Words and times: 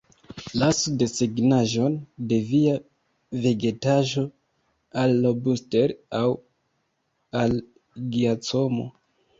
Lasu 0.59 0.91
desegnaĵon 1.01 1.97
de 2.31 2.39
via 2.47 2.73
vegetaĵo 3.45 4.25
al 5.05 5.15
Lobster 5.27 5.97
aŭ 6.23 6.27
al 7.45 7.59
Giacomo. 8.17 8.93